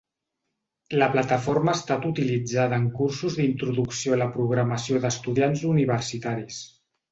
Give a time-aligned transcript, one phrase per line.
[1.01, 6.61] La plataforma ha estat utilitzada en cursos d'introducció a la programació d'estudiants universitaris.